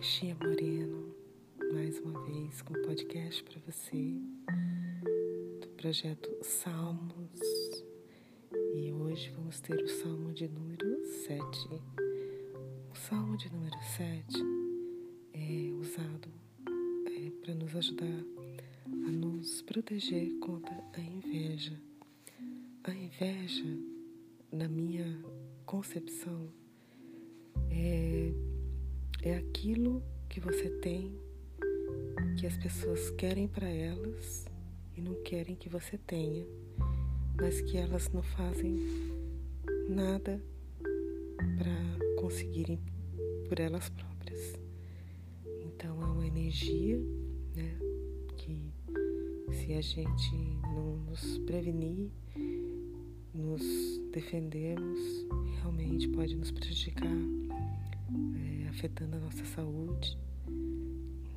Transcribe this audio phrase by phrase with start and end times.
[0.00, 1.14] é Chia Moreno,
[1.74, 4.18] mais uma vez com um podcast para você
[5.60, 7.38] do projeto Salmos.
[8.74, 11.42] E hoje vamos ter o Salmo de número 7.
[12.90, 14.42] O Salmo de número 7
[15.34, 16.30] é usado
[17.06, 18.24] é, para nos ajudar
[18.86, 21.78] a nos proteger contra a inveja.
[22.84, 23.76] A inveja,
[24.50, 25.22] na minha
[25.66, 26.50] concepção,
[27.70, 28.49] é
[29.22, 31.18] é aquilo que você tem
[32.38, 34.46] que as pessoas querem para elas
[34.96, 36.46] e não querem que você tenha,
[37.38, 38.78] mas que elas não fazem
[39.88, 40.42] nada
[41.36, 42.80] para conseguirem
[43.46, 44.58] por elas próprias.
[45.66, 46.98] Então é uma energia,
[47.54, 47.78] né,
[48.38, 48.72] que
[49.52, 52.10] se a gente não nos prevenir,
[53.34, 53.62] nos
[54.12, 54.98] defendermos,
[55.60, 57.10] realmente pode nos prejudicar
[58.36, 60.18] é, afetando a nossa saúde.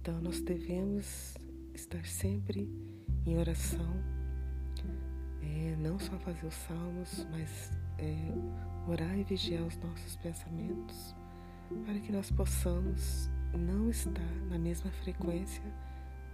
[0.00, 1.34] Então, nós devemos
[1.74, 2.68] estar sempre
[3.26, 3.94] em oração,
[5.42, 8.14] é, não só fazer os salmos, mas é,
[8.88, 11.14] orar e vigiar os nossos pensamentos,
[11.84, 15.62] para que nós possamos não estar na mesma frequência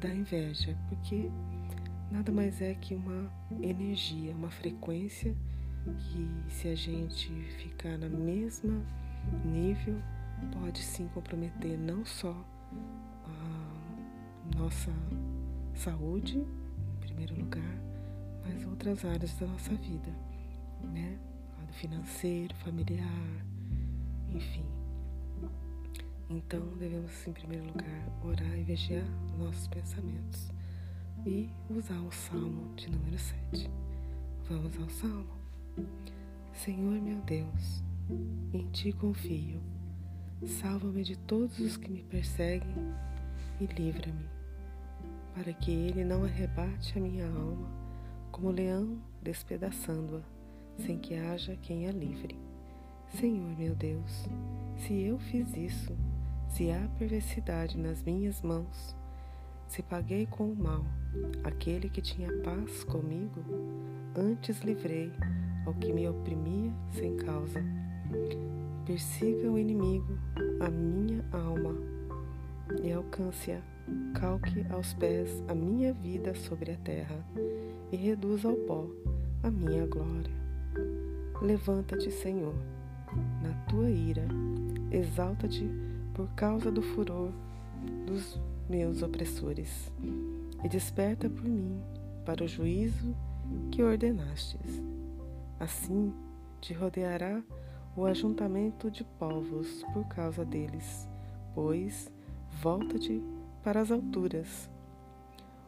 [0.00, 1.30] da inveja, porque
[2.10, 3.30] nada mais é que uma
[3.62, 5.34] energia, uma frequência
[5.84, 8.82] que, se a gente ficar na mesma
[9.44, 10.00] nível,
[10.52, 12.34] pode sim comprometer não só
[13.24, 14.92] a nossa
[15.74, 17.78] saúde, em primeiro lugar,
[18.44, 20.10] mas outras áreas da nossa vida,
[20.82, 21.18] né?
[21.58, 23.44] Lado financeiro, familiar,
[24.28, 24.64] enfim.
[26.28, 29.06] Então devemos, em primeiro lugar, orar e vigiar
[29.38, 30.50] nossos pensamentos
[31.24, 33.70] e usar o Salmo de número 7.
[34.48, 35.36] Vamos ao Salmo?
[36.52, 37.82] Senhor meu Deus,
[38.52, 39.60] em ti confio
[40.46, 42.94] Salva-me de todos os que me perseguem
[43.60, 44.28] e livra-me,
[45.34, 47.68] para que ele não arrebate a minha alma
[48.30, 50.20] como leão despedaçando-a,
[50.84, 52.38] sem que haja quem a livre.
[53.08, 54.28] Senhor meu Deus,
[54.76, 55.96] se eu fiz isso,
[56.48, 58.94] se há perversidade nas minhas mãos,
[59.66, 60.84] se paguei com o mal
[61.42, 63.42] aquele que tinha paz comigo,
[64.14, 65.12] antes livrei
[65.66, 67.60] ao que me oprimia sem causa.
[68.86, 70.16] Persiga o inimigo,
[70.60, 71.74] a minha alma,
[72.84, 73.60] e alcance-a.
[74.14, 77.18] Calque aos pés a minha vida sobre a terra,
[77.90, 78.86] e reduza ao pó
[79.42, 80.32] a minha glória.
[81.42, 82.54] Levanta-te, Senhor,
[83.42, 84.24] na tua ira,
[84.92, 85.68] exalta-te
[86.14, 87.32] por causa do furor
[88.06, 89.92] dos meus opressores,
[90.62, 91.82] e desperta por mim
[92.24, 93.16] para o juízo
[93.72, 94.80] que ordenastes.
[95.58, 96.12] Assim
[96.60, 97.42] te rodeará
[97.96, 101.08] o ajuntamento de povos por causa deles,
[101.54, 102.12] pois
[102.60, 103.22] volta-te
[103.64, 104.70] para as alturas.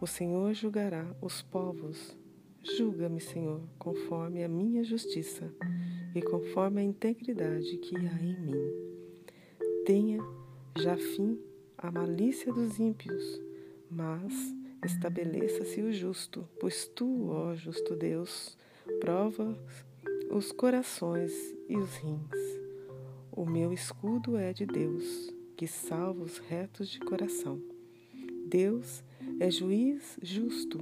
[0.00, 2.16] O Senhor julgará os povos.
[2.62, 5.50] Julga-me, Senhor, conforme a minha justiça
[6.14, 8.72] e conforme a integridade que há em mim.
[9.86, 10.22] Tenha
[10.78, 11.40] já fim
[11.78, 13.40] a malícia dos ímpios,
[13.90, 14.32] mas
[14.84, 18.58] estabeleça-se o justo, pois tu, ó justo Deus,
[19.00, 19.56] provas
[20.30, 21.32] os corações
[21.68, 22.60] e os rins.
[23.32, 27.60] O meu escudo é de Deus, que salva os retos de coração.
[28.46, 29.02] Deus
[29.40, 30.78] é juiz justo,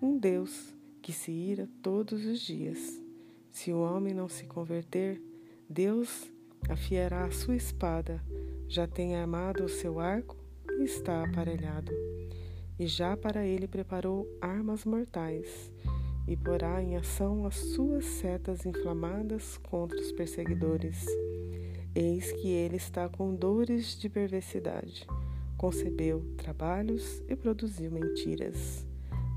[0.00, 3.02] um Deus que se ira todos os dias.
[3.50, 5.20] Se o homem não se converter,
[5.68, 6.30] Deus
[6.68, 8.22] afiará a sua espada,
[8.68, 10.36] já tem armado o seu arco
[10.78, 11.92] e está aparelhado.
[12.78, 15.72] E já para ele preparou armas mortais
[16.26, 21.04] e porá em ação as suas setas inflamadas contra os perseguidores.
[21.94, 25.06] Eis que ele está com dores de perversidade.
[25.56, 28.86] Concebeu trabalhos e produziu mentiras.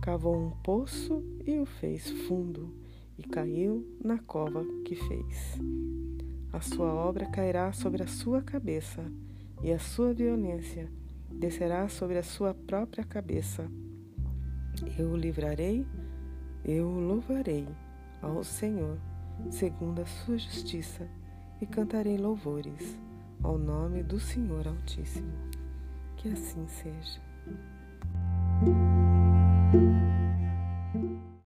[0.01, 2.74] Cavou um poço e o fez fundo,
[3.18, 5.59] e caiu na cova que fez.
[6.54, 9.04] A sua obra cairá sobre a sua cabeça,
[9.62, 10.89] e a sua violência
[11.30, 13.69] descerá sobre a sua própria cabeça.
[14.98, 15.86] Eu o livrarei
[16.67, 17.67] eu louvarei
[18.21, 18.97] ao Senhor
[19.51, 21.07] segundo a sua justiça
[21.62, 22.97] e cantarei louvores
[23.44, 25.31] ao nome do Senhor Altíssimo.
[26.17, 27.21] Que assim seja.